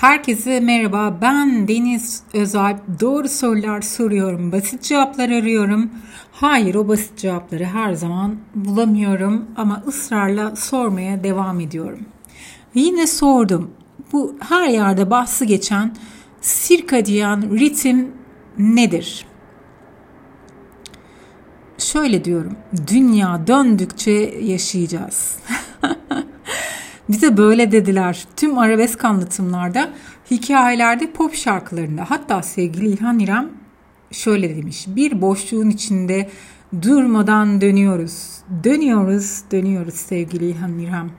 [0.00, 1.18] Herkese merhaba.
[1.22, 3.00] Ben Deniz Özalp.
[3.00, 4.52] Doğru sorular soruyorum.
[4.52, 5.90] Basit cevaplar arıyorum.
[6.32, 11.98] Hayır o basit cevapları her zaman bulamıyorum ama ısrarla sormaya devam ediyorum.
[12.74, 13.70] Yine sordum.
[14.12, 15.96] Bu her yerde bahsi geçen
[16.40, 18.12] sirkadiyen ritim
[18.58, 19.26] nedir?
[21.78, 22.56] Şöyle diyorum.
[22.86, 24.10] Dünya döndükçe
[24.42, 25.38] yaşayacağız.
[27.08, 28.24] Bize böyle dediler.
[28.36, 29.90] Tüm arabesk anlatımlarda,
[30.30, 32.10] hikayelerde, pop şarkılarında.
[32.10, 33.50] Hatta sevgili İlhan İrem
[34.10, 34.84] şöyle demiş.
[34.88, 36.30] Bir boşluğun içinde
[36.82, 38.38] durmadan dönüyoruz.
[38.64, 41.10] Dönüyoruz, dönüyoruz sevgili İlhan İrem.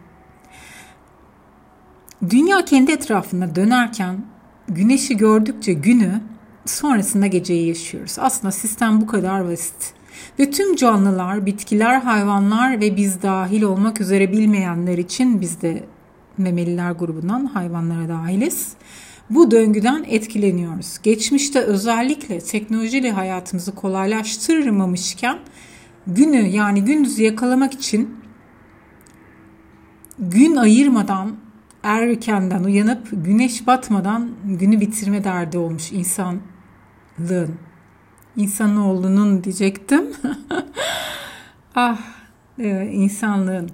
[2.30, 4.26] Dünya kendi etrafında dönerken
[4.68, 6.22] güneşi gördükçe günü,
[6.66, 8.16] sonrasında geceyi yaşıyoruz.
[8.20, 9.97] Aslında sistem bu kadar basit.
[10.40, 15.84] Ve tüm canlılar, bitkiler, hayvanlar ve biz dahil olmak üzere bilmeyenler için biz de
[16.38, 18.74] memeliler grubundan hayvanlara dahiliz.
[19.30, 20.98] Bu döngüden etkileniyoruz.
[21.04, 25.40] Geçmişte özellikle teknolojiyle hayatımızı kolaylaştırmamışken
[26.08, 28.18] günü yani gündüzü yakalamak için
[30.20, 31.36] gün ayırmadan
[31.84, 37.56] erkenden uyanıp güneş batmadan günü bitirme derdi olmuş insanlığın
[38.38, 40.06] insanoğlunun diyecektim.
[41.76, 42.00] ah
[42.60, 43.70] evet, insanlığın.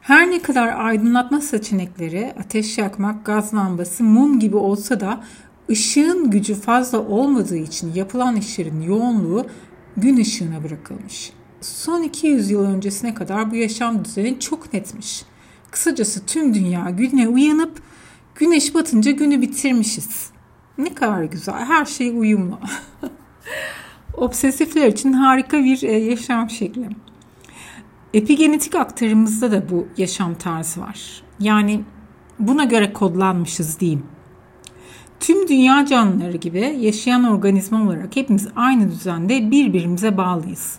[0.00, 5.24] Her ne kadar aydınlatma seçenekleri ateş yakmak, gaz lambası, mum gibi olsa da
[5.70, 9.46] ışığın gücü fazla olmadığı için yapılan işlerin yoğunluğu
[9.96, 11.32] gün ışığına bırakılmış.
[11.60, 15.24] Son 200 yıl öncesine kadar bu yaşam düzeni çok netmiş.
[15.70, 17.82] Kısacası tüm dünya güne uyanıp
[18.34, 20.30] güneş batınca günü bitirmişiz.
[20.78, 22.58] Ne kadar güzel, her şey uyumlu.
[24.20, 26.88] Obsesifler için harika bir e, yaşam şekli.
[28.14, 31.22] Epigenetik aktarımızda da bu yaşam tarzı var.
[31.40, 31.80] Yani
[32.38, 34.02] buna göre kodlanmışız diyeyim.
[35.20, 40.78] Tüm dünya canlıları gibi yaşayan organizma olarak hepimiz aynı düzende birbirimize bağlıyız.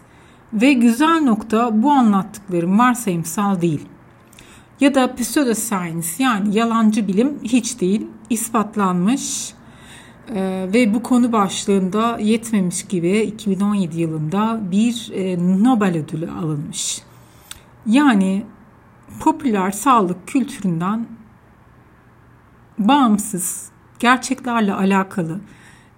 [0.53, 3.85] Ve güzel nokta bu anlattıklarım varsayımsal değil.
[4.79, 9.53] Ya da pseudoscience yani yalancı bilim hiç değil, ispatlanmış,
[10.35, 17.01] ee, ve bu konu başlığında yetmemiş gibi 2017 yılında bir e, Nobel ödülü alınmış.
[17.85, 18.45] Yani
[19.19, 21.07] popüler sağlık kültüründen
[22.77, 23.69] bağımsız,
[23.99, 25.39] gerçeklerle alakalı,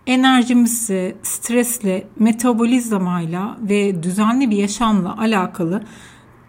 [0.08, 5.84] enerjimizi stresle, metabolizmayla ve düzenli bir yaşamla alakalı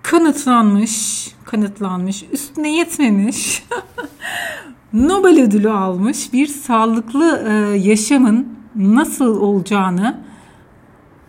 [0.02, 3.64] kanıtlanmış, kanıtlanmış, üstüne yetmemiş
[4.92, 10.20] Nobel ödülü almış bir sağlıklı e, yaşamın nasıl olacağını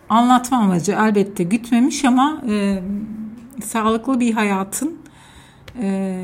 [0.08, 2.82] anlatma amacı elbette gütmemiş ama e,
[3.64, 4.98] sağlıklı bir hayatın
[5.80, 6.18] e,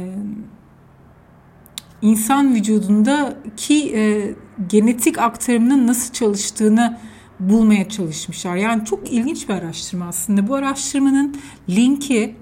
[2.03, 4.35] insan vücudundaki e,
[4.69, 6.99] genetik aktarımının nasıl çalıştığını
[7.41, 8.57] bulmaya çalışmışlar.
[8.57, 10.49] Yani çok ilginç bir araştırma aslında.
[10.49, 11.37] Bu araştırmanın
[11.69, 12.37] linki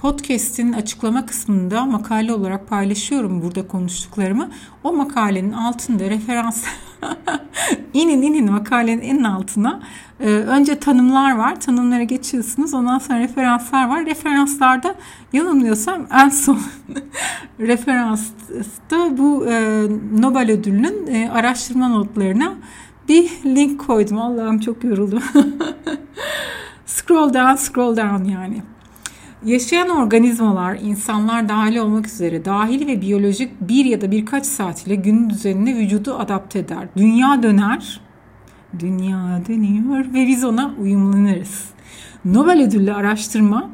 [0.00, 4.50] podcast'in açıklama kısmında makale olarak paylaşıyorum burada konuştuklarımı.
[4.84, 6.64] O makalenin altında referans
[7.94, 9.80] inin inin makalenin en altına
[10.20, 11.60] e, önce tanımlar var.
[11.60, 12.74] Tanımlara geçiyorsunuz.
[12.74, 14.06] Ondan sonra referanslar var.
[14.06, 14.94] Referanslarda
[15.32, 16.58] yanılmıyorsam en son
[17.60, 19.82] referansta bu e,
[20.20, 22.54] Nobel ödülünün e, araştırma notlarına
[23.08, 24.18] bir link koydum.
[24.18, 25.22] Allah'ım çok yoruldum.
[26.86, 28.62] scroll down, scroll down yani.
[29.44, 34.94] Yaşayan organizmalar, insanlar dahil olmak üzere dahil ve biyolojik bir ya da birkaç saat ile
[34.94, 36.88] gün düzenine vücudu adapte eder.
[36.96, 38.00] Dünya döner,
[38.78, 41.64] dünya dönüyor ve biz ona uyumlanırız.
[42.24, 43.70] Nobel ödüllü araştırma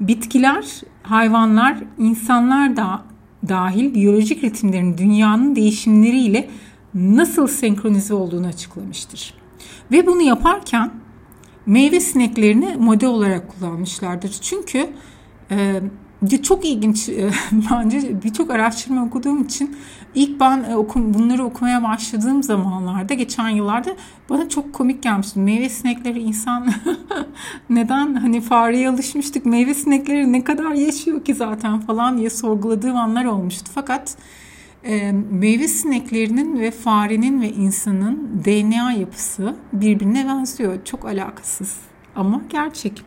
[0.00, 0.64] bitkiler,
[1.02, 3.02] hayvanlar, insanlar da
[3.48, 6.48] dahil biyolojik ritimlerin dünyanın değişimleriyle
[6.94, 9.34] nasıl senkronize olduğunu açıklamıştır.
[9.92, 10.90] Ve bunu yaparken
[11.66, 14.30] meyve sineklerini model olarak kullanmışlardır.
[14.30, 14.90] Çünkü
[15.50, 15.80] e,
[16.42, 17.30] çok ilginç e,
[17.70, 19.76] bence birçok araştırma okuduğum için
[20.14, 20.76] ilk ben e,
[21.14, 23.96] bunları okumaya başladığım zamanlarda geçen yıllarda
[24.30, 25.38] bana çok komik gelmişti.
[25.38, 26.66] Meyve sinekleri insan
[27.70, 33.24] neden hani fareye alışmıştık meyve sinekleri ne kadar yaşıyor ki zaten falan diye sorguladığım anlar
[33.24, 33.70] olmuştu.
[33.74, 34.16] Fakat
[35.30, 40.84] meyve sineklerinin ve farenin ve insanın DNA yapısı birbirine benziyor.
[40.84, 41.76] Çok alakasız
[42.16, 43.02] ama gerçek.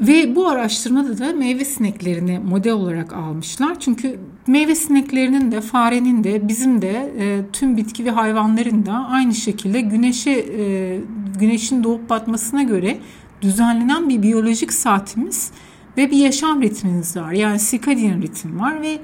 [0.00, 3.80] Ve bu araştırmada da meyve sineklerini model olarak almışlar.
[3.80, 9.34] Çünkü meyve sineklerinin de farenin de bizim de e, tüm bitki ve hayvanların da aynı
[9.34, 11.00] şekilde güneşe e,
[11.40, 12.98] güneşin doğup batmasına göre
[13.42, 15.50] düzenlenen bir biyolojik saatimiz
[15.96, 17.32] ve bir yaşam ritmimiz var.
[17.32, 18.98] Yani circadian ritim var ve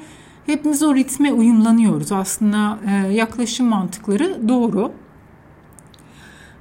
[0.46, 2.12] Hepimiz o ritme uyumlanıyoruz.
[2.12, 4.92] Aslında e, yaklaşım mantıkları doğru.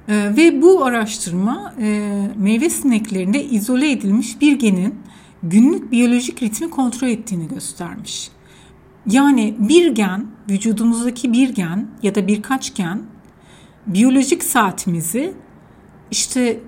[0.08, 4.94] E, ve bu araştırma e, meyve sineklerinde izole edilmiş bir genin
[5.42, 8.30] günlük biyolojik ritmi kontrol ettiğini göstermiş.
[9.06, 13.02] Yani bir gen, vücudumuzdaki bir gen ya da birkaç gen
[13.86, 15.34] biyolojik saatimizi
[16.10, 16.60] işte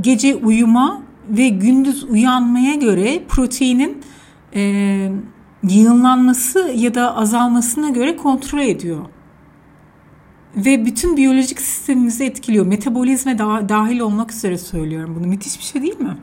[0.00, 4.02] gece uyuma ve gündüz uyanmaya göre proteinin
[4.54, 5.12] e,
[5.68, 9.00] yığınlanması ya da azalmasına göre kontrol ediyor.
[10.56, 12.66] Ve bütün biyolojik sistemimizi etkiliyor.
[12.66, 15.26] Metabolizme da, dahil olmak üzere söylüyorum bunu.
[15.26, 16.16] Müthiş bir şey değil mi?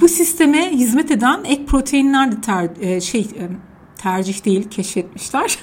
[0.00, 3.44] Bu sisteme hizmet eden ek proteinler de ter, e, şey e,
[4.02, 5.58] tercih değil keşfetmişler.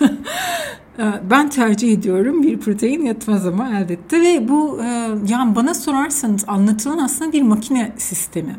[1.00, 6.44] Ee, ben tercih ediyorum bir protein yatmaz ama elbette ve bu e, yani bana sorarsanız
[6.48, 8.56] anlatılan aslında bir makine sistemi.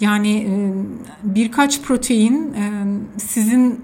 [0.00, 0.54] Yani e,
[1.22, 2.84] birkaç protein e,
[3.18, 3.80] sizin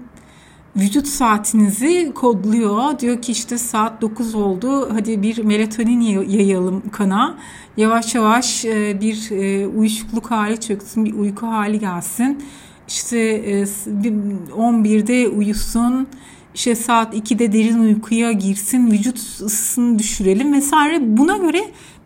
[0.75, 2.99] vücut saatinizi kodluyor.
[2.99, 4.89] Diyor ki işte saat 9 oldu.
[4.93, 7.37] Hadi bir melatonin yayalım kana.
[7.77, 9.29] Yavaş yavaş e, bir
[9.75, 12.43] uyuşukluk hali çöksün, bir uyku hali gelsin.
[12.87, 16.07] İşte 11'de uyusun.
[16.55, 21.17] İşte saat 2'de derin uykuya girsin, vücut ısısını düşürelim vesaire.
[21.17, 21.61] Buna göre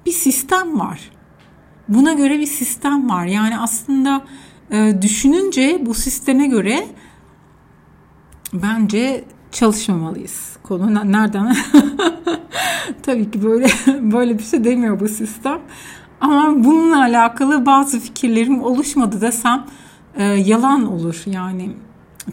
[0.05, 1.11] bir sistem var.
[1.91, 3.25] Buna göre bir sistem var.
[3.25, 4.21] Yani aslında
[4.71, 6.87] e, düşününce bu sisteme göre
[8.53, 10.57] bence çalışmamalıyız.
[10.63, 11.55] Konu nereden?
[13.03, 13.67] Tabii ki böyle
[14.11, 15.59] böyle bir şey demiyor bu sistem.
[16.21, 19.65] Ama bununla alakalı bazı fikirlerim oluşmadı desem
[20.15, 21.23] e, yalan olur.
[21.25, 21.69] Yani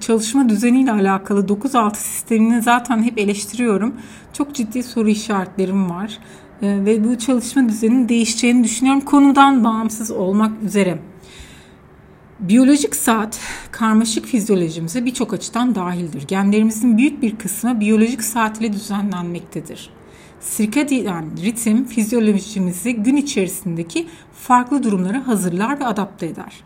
[0.00, 3.94] çalışma düzeniyle alakalı 9-6 sistemini zaten hep eleştiriyorum.
[4.32, 6.18] Çok ciddi soru işaretlerim var.
[6.62, 9.00] Ee, ve bu çalışma düzeninin değişeceğini düşünüyorum.
[9.00, 10.98] Konudan bağımsız olmak üzere.
[12.40, 13.40] Biyolojik saat
[13.70, 16.26] karmaşık fizyolojimize birçok açıdan dahildir.
[16.28, 19.90] Genlerimizin büyük bir kısmı biyolojik saat ile düzenlenmektedir.
[20.40, 26.64] Sirkadiyen ritim fizyolojimizi gün içerisindeki farklı durumlara hazırlar ve adapte eder.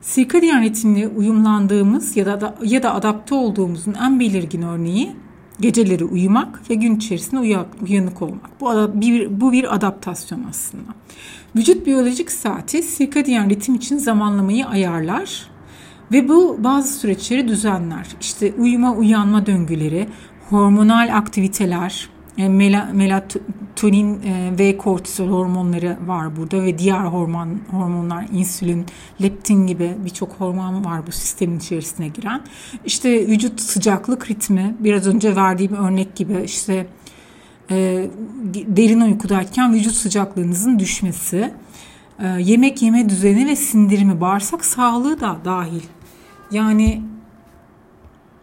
[0.00, 5.16] Sirkadiyen ritimle uyumlandığımız ya da ya da adapte olduğumuzun en belirgin örneği
[5.60, 7.40] Geceleri uyumak ve gün içerisinde
[7.88, 8.60] uyanık olmak.
[8.60, 10.94] Bu bir, bu bir adaptasyon aslında.
[11.56, 15.48] Vücut biyolojik saati sirkadiyen ritim için zamanlamayı ayarlar
[16.12, 18.06] ve bu bazı süreçleri düzenler.
[18.20, 20.08] İşte uyuma uyanma döngüleri,
[20.50, 22.08] hormonal aktiviteler,
[22.92, 28.86] melatonin e, ve kortizol hormonları var burada ve diğer hormon hormonlar insülin,
[29.22, 32.40] leptin gibi birçok hormon var bu sistemin içerisine giren.
[32.84, 36.86] İşte vücut sıcaklık ritmi biraz önce verdiğim örnek gibi işte
[37.70, 38.06] e,
[38.54, 41.54] derin uykudayken vücut sıcaklığınızın düşmesi,
[42.18, 45.82] e, yemek yeme düzeni ve sindirimi, bağırsak sağlığı da dahil.
[46.50, 47.02] Yani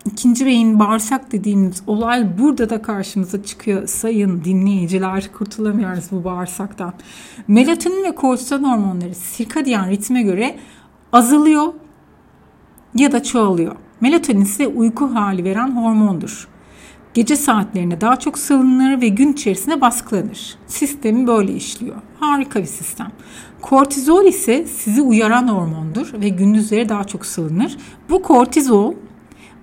[0.06, 6.94] ikinci beyin bağırsak dediğimiz olay burada da karşımıza çıkıyor sayın dinleyiciler kurtulamıyoruz bu bağırsaktan.
[7.48, 10.60] Melatonin ve kortizol hormonları sirkadiyen ritme göre
[11.12, 11.74] azalıyor
[12.96, 13.76] ya da çoğalıyor.
[14.02, 16.48] Melatonin ise uyku hali veren hormondur.
[17.14, 20.56] Gece saatlerine daha çok salınır ve gün içerisinde baskılanır.
[20.68, 21.96] Sistemi böyle işliyor.
[22.20, 23.12] Harika bir sistem.
[23.62, 27.78] Kortizol ise sizi uyaran hormondur ve gündüzleri daha çok salınır.
[28.10, 28.94] Bu kortizol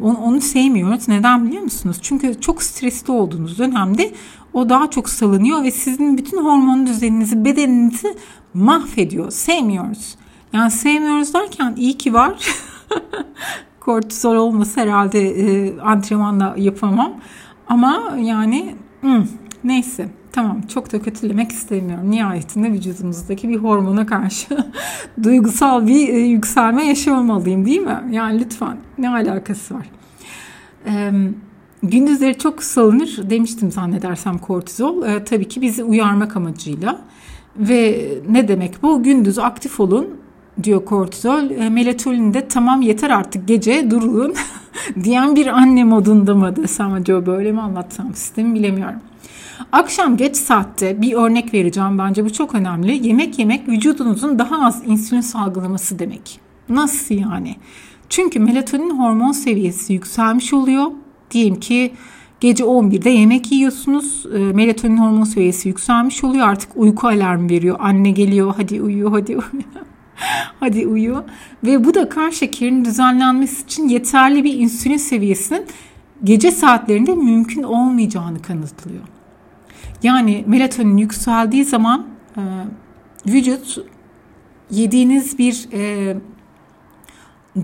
[0.03, 1.09] onu, onu sevmiyoruz.
[1.09, 1.99] Neden biliyor musunuz?
[2.03, 4.13] Çünkü çok stresli olduğunuz dönemde
[4.53, 8.17] o daha çok salınıyor ve sizin bütün hormon düzeninizi, bedeninizi
[8.55, 9.31] mahvediyor.
[9.31, 10.15] Sevmiyoruz.
[10.53, 12.47] Yani sevmiyoruz derken iyi ki var.
[13.81, 17.13] Kortizol olmasa herhalde e, antrenmanla yapamam.
[17.69, 19.25] Ama yani hmm,
[19.65, 22.11] neyse tamam çok da kötülemek istemiyorum.
[22.11, 24.47] Nihayetinde vücudumuzdaki bir hormona karşı
[25.23, 28.01] duygusal bir e, yükselme yaşamamalıyım değil mi?
[28.11, 29.87] Yani lütfen ne alakası var?
[30.87, 31.13] Ee,
[31.83, 35.03] gündüzleri çok salınır demiştim zannedersem kortizol.
[35.03, 37.01] Ee, tabii ki bizi uyarmak amacıyla.
[37.57, 39.03] Ve ne demek bu?
[39.03, 40.07] Gündüz aktif olun
[40.63, 41.51] diyor kortizol.
[41.51, 44.35] E, melatonin de tamam yeter artık gece durulun
[45.05, 49.01] diyen bir anne modunda mı desem acaba böyle mi anlatsam sistemi bilemiyorum.
[49.73, 53.07] Akşam geç saatte bir örnek vereceğim bence bu çok önemli.
[53.07, 56.41] Yemek yemek vücudunuzun daha az insülin salgılaması demek.
[56.69, 57.57] Nasıl yani?
[58.11, 60.87] Çünkü melatonin hormon seviyesi yükselmiş oluyor.
[61.31, 61.93] Diyelim ki
[62.41, 64.27] gece 11'de yemek yiyorsunuz.
[64.35, 66.49] E, melatonin hormon seviyesi yükselmiş oluyor.
[66.49, 67.77] Artık uyku alarmı veriyor.
[67.81, 69.43] Anne geliyor hadi uyu hadi uyu.
[70.61, 71.25] hadi uyu.
[71.65, 75.67] Ve bu da kan şekerinin düzenlenmesi için yeterli bir insülin seviyesinin
[76.25, 79.03] gece saatlerinde mümkün olmayacağını kanıtlıyor.
[80.03, 82.43] Yani melatonin yükseldiği zaman e,
[83.27, 83.79] vücut
[84.71, 86.17] yediğiniz bir e,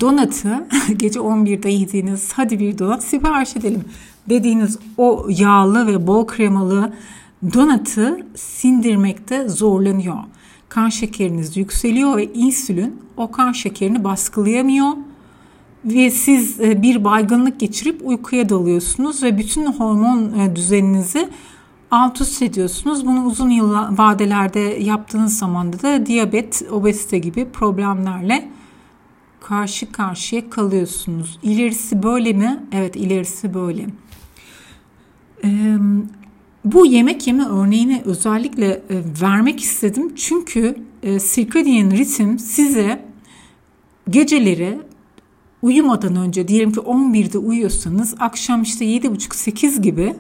[0.01, 0.67] donatı
[0.97, 3.85] gece 11'de yediğiniz hadi bir donat sipariş edelim
[4.29, 6.93] dediğiniz o yağlı ve bol kremalı
[7.55, 10.17] donatı sindirmekte zorlanıyor.
[10.69, 14.89] Kan şekeriniz yükseliyor ve insülin o kan şekerini baskılayamıyor
[15.85, 21.29] ve siz e, bir baygınlık geçirip uykuya dalıyorsunuz ve bütün hormon e, düzeninizi
[21.91, 23.07] alt üst ediyorsunuz.
[23.07, 28.49] Bunu uzun yıl vadelerde yaptığınız zaman da diyabet, obezite gibi problemlerle
[29.41, 31.39] karşı karşıya kalıyorsunuz.
[31.43, 32.63] İlerisi böyle mi?
[32.73, 33.87] Evet ilerisi böyle.
[35.45, 35.77] Ee,
[36.65, 38.83] bu yemek yeme örneğini özellikle e,
[39.23, 40.15] vermek istedim.
[40.17, 43.05] Çünkü e, circadian ritim size
[44.11, 44.79] geceleri
[45.63, 50.15] uyumadan önce diyelim ki 11'de uyuyorsanız akşam işte 7.30-8 gibi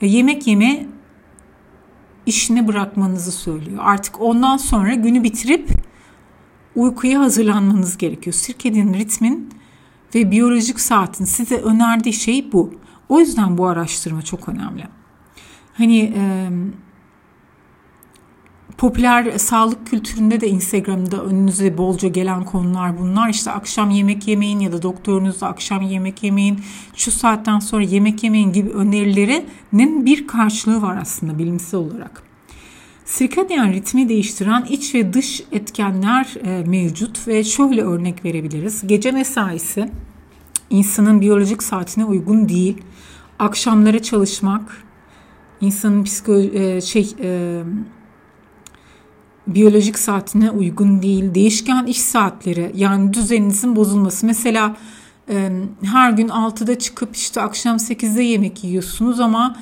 [0.00, 0.86] e, yemek yeme
[2.26, 3.78] işini bırakmanızı söylüyor.
[3.82, 5.70] Artık ondan sonra günü bitirip
[6.78, 8.34] uykuya hazırlanmanız gerekiyor.
[8.34, 9.50] Sirkedin ritmin
[10.14, 12.74] ve biyolojik saatin size önerdiği şey bu.
[13.08, 14.84] O yüzden bu araştırma çok önemli.
[15.74, 16.48] Hani e,
[18.78, 23.28] popüler sağlık kültüründe de Instagram'da önünüze bolca gelen konular bunlar.
[23.28, 26.60] İşte akşam yemek yemeyin ya da doktorunuzla akşam yemek yemeyin,
[26.94, 32.27] şu saatten sonra yemek yemeyin gibi önerilerinin bir karşılığı var aslında bilimsel olarak.
[33.08, 38.86] Sirkadyen ritmi değiştiren iç ve dış etkenler e, mevcut ve şöyle örnek verebiliriz.
[38.86, 39.90] Gece mesaisi
[40.70, 42.82] insanın biyolojik saatine uygun değil.
[43.38, 44.82] Akşamları çalışmak
[45.60, 47.60] insanın psiko e, şey e,
[49.46, 51.34] biyolojik saatine uygun değil.
[51.34, 54.26] Değişken iş saatleri yani düzeninizin bozulması.
[54.26, 54.76] Mesela
[55.28, 55.50] e,
[55.84, 59.56] her gün 6'da çıkıp işte akşam 8'de yemek yiyorsunuz ama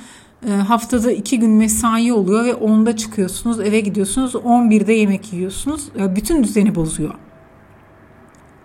[0.69, 5.89] haftada 2 gün mesai oluyor ve 10'da çıkıyorsunuz eve gidiyorsunuz 11'de yemek yiyorsunuz.
[5.99, 7.15] E, bütün düzeni bozuyor.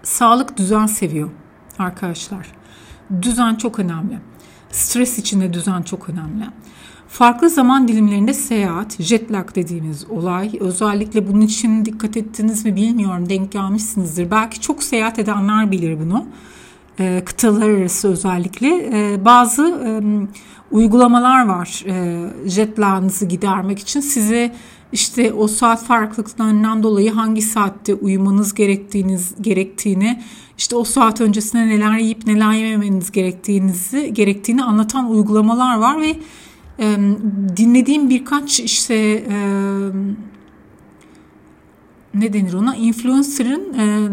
[0.04, 1.30] Sağlık düzen seviyor
[1.80, 2.48] arkadaşlar.
[3.22, 4.20] Düzen çok önemli.
[4.72, 6.46] Stres içinde düzen çok önemli.
[7.08, 10.52] Farklı zaman dilimlerinde seyahat, jet lag dediğimiz olay.
[10.60, 14.32] Özellikle bunun için dikkat ettiniz mi bilmiyorum, denk gelmişsinizdir.
[14.32, 16.26] Belki çok seyahat edenler bilir bunu.
[17.00, 18.90] E, kıtalar arası özellikle.
[18.94, 19.90] E, bazı e,
[20.72, 24.00] uygulamalar var e, jet lag'ınızı gidermek için.
[24.00, 24.56] Size
[24.92, 30.22] işte o saat farklılıklarından dolayı hangi saatte uyumanız gerektiğiniz gerektiğini
[30.58, 36.16] işte o saat öncesinde neler yiyip neler yememeniz gerektiğinizi gerektiğini anlatan uygulamalar var ve
[36.80, 36.98] e,
[37.58, 38.96] dinlediğim birkaç işte
[39.30, 39.38] e,
[42.14, 44.10] ne denir ona influencer'ın e,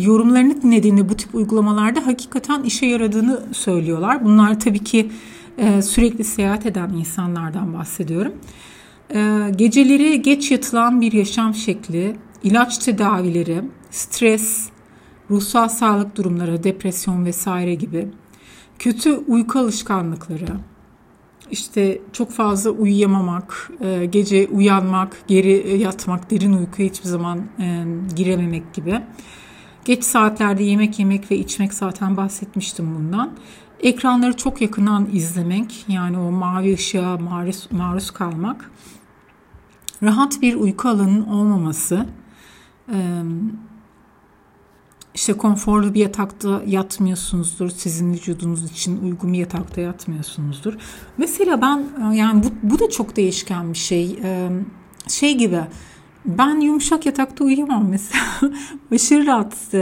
[0.00, 4.24] yorumlarını dinlediğinde bu tip uygulamalarda hakikaten işe yaradığını söylüyorlar.
[4.24, 5.10] Bunlar tabii ki
[5.58, 8.32] e, sürekli seyahat eden insanlardan bahsediyorum.
[9.14, 14.68] E, geceleri geç yatılan bir yaşam şekli, ilaç tedavileri, stres,
[15.30, 18.08] ruhsal sağlık durumları, depresyon vesaire gibi
[18.78, 20.46] kötü uyku alışkanlıkları,
[21.50, 27.84] işte çok fazla uyuyamamak, e, gece uyanmak, geri yatmak, derin uykuya hiçbir zaman e,
[28.16, 29.00] girememek gibi.
[29.84, 33.32] Geç saatlerde yemek yemek ve içmek zaten bahsetmiştim bundan.
[33.80, 38.70] Ekranları çok yakından izlemek yani o mavi ışığa maruz, maruz kalmak.
[40.02, 42.06] Rahat bir uyku alanının olmaması.
[45.14, 47.70] işte konforlu bir yatakta yatmıyorsunuzdur.
[47.70, 50.74] Sizin vücudunuz için uygun bir yatakta yatmıyorsunuzdur.
[51.16, 54.18] Mesela ben yani bu, bu da çok değişken bir şey.
[55.08, 55.60] Şey gibi
[56.24, 58.22] ben yumuşak yatakta uyuyamam mesela.
[58.92, 59.74] Aşırı rahatsız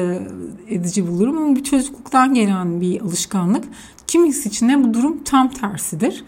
[0.68, 3.64] edici bulurum ama bir çocukluktan gelen bir alışkanlık.
[4.06, 6.25] Kimisi için de bu durum tam tersidir.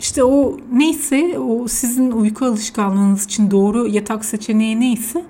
[0.00, 5.24] İşte o neyse o sizin uyku alışkanlığınız için doğru yatak seçeneği neyse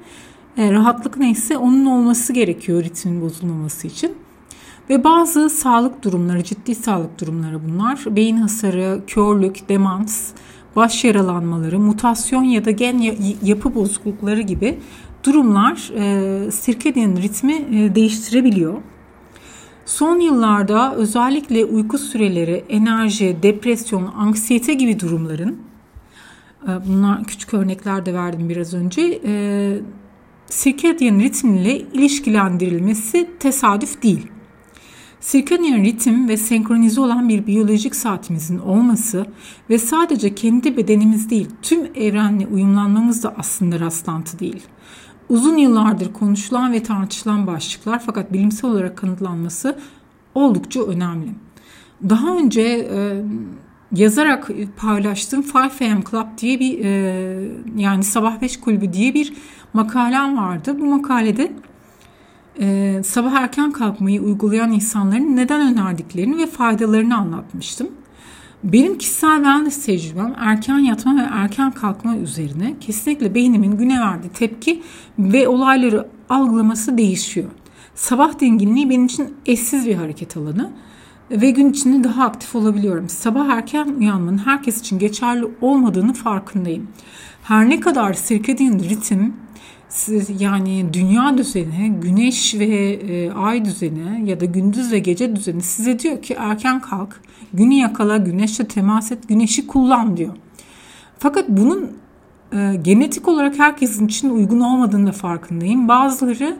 [0.56, 4.12] e, rahatlık neyse onun olması gerekiyor ritmin bozulmaması için.
[4.90, 8.04] Ve bazı sağlık durumları, ciddi sağlık durumları bunlar.
[8.06, 10.30] Beyin hasarı, körlük, demans,
[10.76, 14.78] baş yaralanmaları, mutasyon ya da gen yapı bozuklukları gibi
[15.24, 18.74] durumlar e, sirkadian ritmi e, değiştirebiliyor.
[19.86, 25.58] Son yıllarda özellikle uyku süreleri, enerji, depresyon, anksiyete gibi durumların
[26.68, 29.74] e, bunlar küçük örnekler de verdim biraz önce e,
[30.46, 34.31] sirkadian ritmle ilişkilendirilmesi tesadüf değil.
[35.22, 39.26] Sirkadian ritim ve senkronize olan bir biyolojik saatimizin olması
[39.70, 44.62] ve sadece kendi bedenimiz değil tüm evrenle uyumlanmamız da aslında rastlantı değil.
[45.28, 49.78] Uzun yıllardır konuşulan ve tartışılan başlıklar fakat bilimsel olarak kanıtlanması
[50.34, 51.28] oldukça önemli.
[52.08, 53.22] Daha önce e,
[53.92, 59.32] yazarak paylaştığım 5am Club diye bir e, yani sabah 5 kulübü diye bir
[59.72, 60.76] makalem vardı.
[60.80, 61.52] Bu makalede
[62.60, 67.88] e, sabah erken kalkmayı uygulayan insanların neden önerdiklerini ve faydalarını anlatmıştım.
[68.64, 74.82] Benim kişisel wellness tecrübem erken yatma ve erken kalkma üzerine kesinlikle beynimin güne verdiği tepki
[75.18, 77.50] ve olayları algılaması değişiyor.
[77.94, 80.70] Sabah dinginliği benim için eşsiz bir hareket alanı
[81.30, 83.08] ve gün içinde daha aktif olabiliyorum.
[83.08, 86.88] Sabah erken uyanmanın herkes için geçerli olmadığını farkındayım.
[87.42, 89.34] Her ne kadar circadian ritim
[90.38, 95.98] yani dünya düzeni, güneş ve e, ay düzeni ya da gündüz ve gece düzeni size
[95.98, 97.20] diyor ki erken kalk,
[97.52, 100.36] günü yakala, güneşle temas et, güneşi kullan diyor.
[101.18, 101.90] Fakat bunun
[102.52, 105.88] e, genetik olarak herkesin için uygun olmadığını da farkındayım.
[105.88, 106.56] Bazıları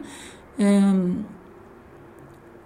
[0.59, 0.81] e,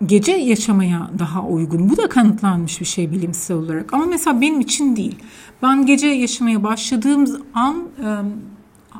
[0.05, 1.89] gece yaşamaya daha uygun.
[1.89, 3.93] Bu da kanıtlanmış bir şey bilimsel olarak.
[3.93, 5.15] Ama mesela benim için değil.
[5.61, 8.07] Ben gece yaşamaya başladığım an e,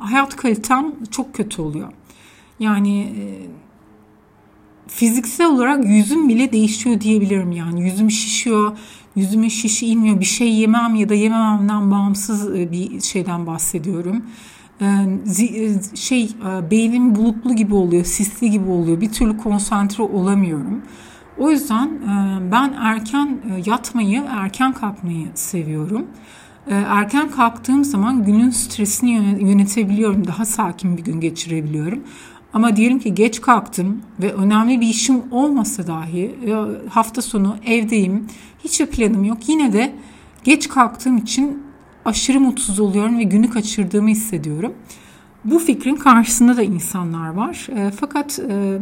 [0.00, 1.92] hayat kalitem çok kötü oluyor.
[2.60, 3.24] Yani e,
[4.88, 7.82] fiziksel olarak yüzüm bile değişiyor diyebilirim yani.
[7.84, 8.78] Yüzüm şişiyor,
[9.16, 10.20] yüzümün şişi inmiyor.
[10.20, 14.22] Bir şey yemem ya da yemememden bağımsız e, bir şeyden bahsediyorum.
[14.80, 14.86] E,
[15.94, 16.30] şey
[16.70, 19.00] beynim bulutlu gibi oluyor, sisli gibi oluyor.
[19.00, 20.82] Bir türlü konsantre olamıyorum.
[21.38, 21.90] O yüzden
[22.52, 26.06] ben erken yatmayı, erken kalkmayı seviyorum.
[26.70, 29.10] Erken kalktığım zaman günün stresini
[29.40, 30.26] yönetebiliyorum.
[30.26, 32.00] Daha sakin bir gün geçirebiliyorum.
[32.52, 36.34] Ama diyelim ki geç kalktım ve önemli bir işim olmasa dahi
[36.90, 38.26] hafta sonu evdeyim.
[38.64, 39.48] Hiç planım yok.
[39.48, 39.94] Yine de
[40.44, 41.62] geç kalktığım için
[42.04, 44.74] aşırı mutsuz oluyorum ve günü kaçırdığımı hissediyorum.
[45.44, 47.66] Bu fikrin karşısında da insanlar var.
[47.76, 48.78] E, fakat e,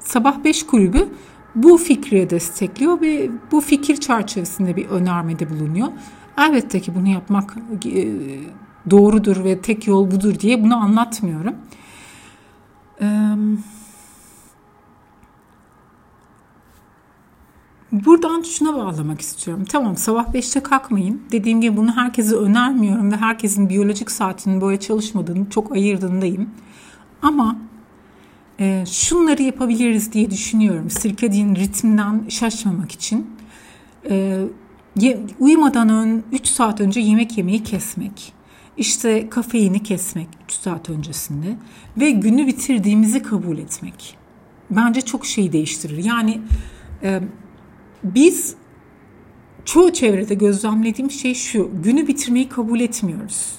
[0.00, 1.08] Sabah 5 kulübü
[1.54, 5.88] bu fikri destekliyor ve bu fikir çerçevesinde bir önermede bulunuyor.
[6.38, 8.08] Elbette ki bunu yapmak e,
[8.90, 11.54] doğrudur ve tek yol budur diye bunu anlatmıyorum.
[18.04, 19.64] Buradan şuna bağlamak istiyorum.
[19.64, 21.22] Tamam sabah 5'te kalkmayın.
[21.32, 26.50] Dediğim gibi bunu herkese önermiyorum ve herkesin biyolojik saatinin böyle çalışmadığını çok ayırdığındayım.
[27.22, 27.56] Ama
[28.60, 30.90] e, şunları yapabiliriz diye düşünüyorum.
[30.90, 33.30] Sirkadiyen ritimden şaşmamak için.
[34.10, 34.44] E,
[35.40, 38.32] uyumadan ön 3 saat önce yemek yemeyi kesmek.
[38.76, 41.56] İşte kafeini kesmek 3 saat öncesinde
[41.96, 44.18] ve günü bitirdiğimizi kabul etmek.
[44.70, 46.04] Bence çok şey değiştirir.
[46.04, 46.40] Yani
[47.02, 47.20] e,
[48.04, 48.54] biz
[49.64, 51.70] çoğu çevrede gözlemlediğim şey şu.
[51.82, 53.52] Günü bitirmeyi kabul etmiyoruz.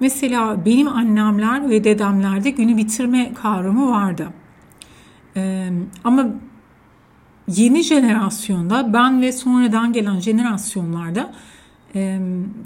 [0.00, 4.28] Mesela benim annemler ve dedemlerde günü bitirme kavramı vardı.
[5.36, 5.68] Ee,
[6.04, 6.26] ama
[7.48, 11.32] yeni jenerasyonda ben ve sonradan gelen jenerasyonlarda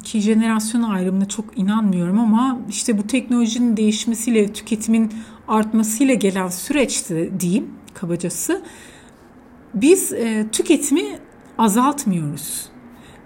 [0.04, 5.12] ki jenerasyon ayrımına çok inanmıyorum ama işte bu teknolojinin değişmesiyle tüketimin
[5.48, 8.62] artmasıyla gelen süreçte diyeyim kabacası
[9.74, 11.02] biz e, tüketimi
[11.58, 12.66] azaltmıyoruz.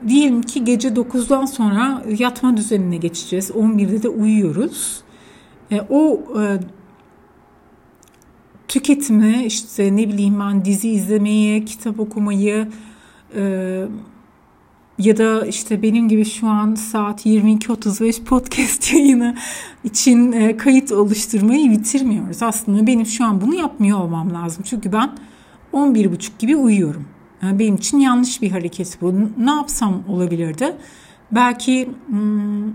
[0.09, 3.51] Diyelim ki gece 9'dan sonra yatma düzenine geçeceğiz.
[3.51, 5.03] 11'de de uyuyoruz.
[5.71, 6.61] E, o e,
[8.75, 12.69] tüketimi işte ne bileyim ben dizi izlemeyi, kitap okumayı
[13.37, 13.43] e,
[14.99, 19.37] ya da işte benim gibi şu an saat 22.35 podcast yayını
[19.85, 22.43] için e, kayıt oluşturmayı bitirmiyoruz.
[22.43, 24.65] Aslında benim şu an bunu yapmıyor olmam lazım.
[24.67, 25.11] Çünkü ben
[25.73, 27.05] 11.30 gibi uyuyorum.
[27.43, 29.15] Yani benim için yanlış bir hareket bu.
[29.39, 30.77] Ne yapsam olabilirdi?
[31.33, 32.73] Belki hmm,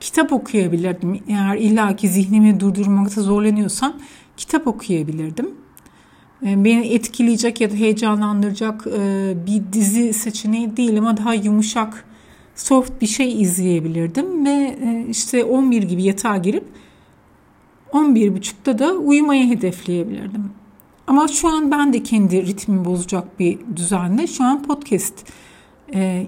[0.00, 1.20] kitap okuyabilirdim.
[1.28, 3.96] Eğer illaki zihnimi durdurmakta zorlanıyorsam
[4.36, 5.50] kitap okuyabilirdim.
[6.42, 12.04] Ee, beni etkileyecek ya da heyecanlandıracak e, bir dizi seçeneği değil ama daha yumuşak,
[12.54, 16.64] soft bir şey izleyebilirdim ve e, işte 11 gibi yatağa girip
[17.92, 20.50] 11.30'da da uyumayı hedefleyebilirdim.
[21.06, 25.14] Ama şu an ben de kendi ritmimi bozacak bir düzenle şu an podcast
[25.94, 26.26] e,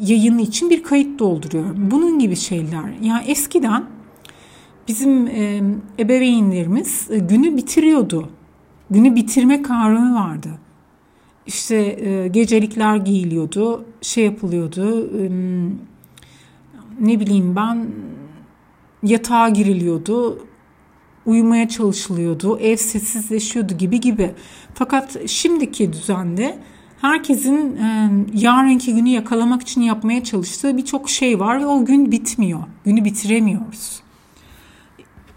[0.00, 1.90] yayını için bir kayıt dolduruyorum.
[1.90, 2.84] Bunun gibi şeyler.
[3.02, 3.84] Yani eskiden
[4.88, 5.62] bizim e,
[5.98, 8.28] ebeveynlerimiz e, günü bitiriyordu.
[8.90, 10.48] Günü bitirme kavramı vardı.
[11.46, 15.10] İşte e, gecelikler giyiliyordu, şey yapılıyordu.
[17.00, 17.86] Ne bileyim ben
[19.02, 20.46] yatağa giriliyordu
[21.26, 24.34] uyumaya çalışılıyordu, ev sessizleşiyordu gibi gibi.
[24.74, 26.58] Fakat şimdiki düzende
[27.00, 27.78] herkesin
[28.34, 32.60] yarınki günü yakalamak için yapmaya çalıştığı birçok şey var ve o gün bitmiyor.
[32.84, 34.02] Günü bitiremiyoruz.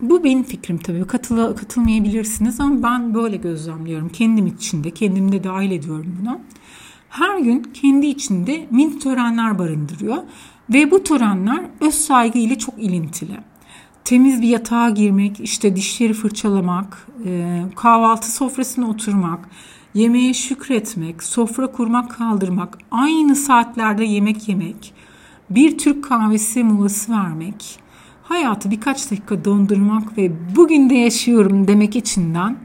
[0.01, 1.07] Bu benim fikrim tabii.
[1.07, 4.09] Katıla, katılmayabilirsiniz ama ben böyle gözlemliyorum.
[4.09, 6.39] Kendim içinde, kendimi de dahil ediyorum buna.
[7.09, 10.17] Her gün kendi içinde mini törenler barındırıyor
[10.69, 13.37] ve bu törenler öz saygı ile çok ilintili.
[14.05, 19.49] temiz bir yatağa girmek, işte dişleri fırçalamak, e, kahvaltı sofrasına oturmak,
[19.93, 24.93] yemeğe şükretmek, sofra kurmak, kaldırmak, aynı saatlerde yemek yemek,
[25.49, 27.79] bir Türk kahvesi molası vermek,
[28.31, 32.57] hayatı birkaç dakika dondurmak ve bugün de yaşıyorum demek içinden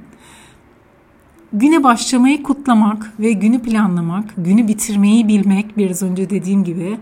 [1.52, 6.98] güne başlamayı kutlamak ve günü planlamak, günü bitirmeyi bilmek biraz önce dediğim gibi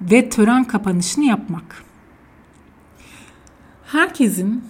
[0.00, 1.84] ve tören kapanışını yapmak.
[3.86, 4.64] Herkesin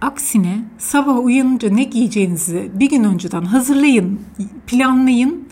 [0.00, 4.20] aksine sabah uyanınca ne giyeceğinizi bir gün önceden hazırlayın,
[4.66, 5.48] planlayın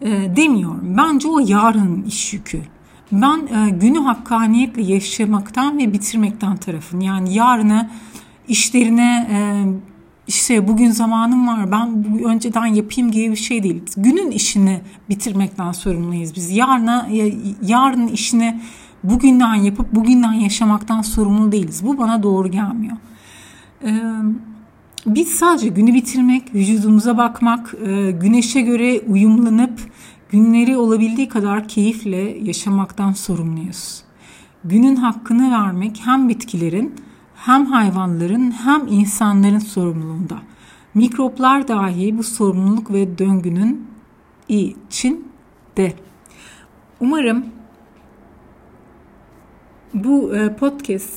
[0.00, 0.96] e, demiyorum.
[0.98, 2.73] Bence o yarın iş yükü.
[3.22, 7.00] Ben e, günü hakkaniyetle yaşamaktan ve bitirmekten tarafım.
[7.00, 7.90] Yani yarını
[8.48, 9.38] işlerine e,
[10.26, 13.82] işte bugün zamanım var ben önceden yapayım gibi bir şey değil.
[13.96, 16.50] Günün işini bitirmekten sorumluyuz biz.
[16.50, 17.08] Yarına
[17.62, 18.60] yarın işini
[19.04, 21.86] bugünden yapıp bugünden yaşamaktan sorumlu değiliz.
[21.86, 22.96] Bu bana doğru gelmiyor.
[23.84, 24.02] Ee,
[25.06, 29.80] biz sadece günü bitirmek, vücudumuza bakmak, e, güneşe göre uyumlanıp
[30.34, 34.02] günleri olabildiği kadar keyifle yaşamaktan sorumluyuz.
[34.64, 36.94] Günün hakkını vermek hem bitkilerin
[37.34, 40.38] hem hayvanların hem insanların sorumluluğunda.
[40.94, 43.86] Mikroplar dahi bu sorumluluk ve döngünün
[44.48, 45.92] içinde.
[47.00, 47.46] Umarım
[49.94, 51.10] bu e, podcast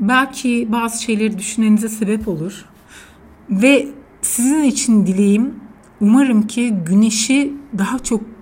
[0.00, 2.64] belki bazı şeyleri düşünmenize sebep olur.
[3.50, 3.88] Ve
[4.22, 5.54] sizin için dileğim
[6.00, 8.39] umarım ki güneşi daha çok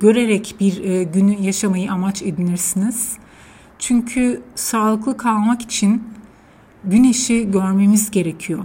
[0.00, 3.16] görerek bir e, günü yaşamayı amaç edinirsiniz.
[3.78, 6.02] Çünkü sağlıklı kalmak için
[6.84, 8.64] güneşi görmemiz gerekiyor.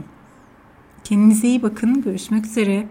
[1.04, 2.02] Kendinize iyi bakın.
[2.02, 2.88] Görüşmek üzere.